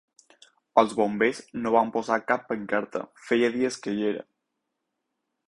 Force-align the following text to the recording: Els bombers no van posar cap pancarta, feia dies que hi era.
Els 0.81 0.95
bombers 0.99 1.41
no 1.65 1.73
van 1.75 1.91
posar 1.97 2.17
cap 2.31 2.47
pancarta, 2.53 3.03
feia 3.29 3.53
dies 3.59 3.79
que 3.85 3.95
hi 4.01 4.09
era. 4.15 4.27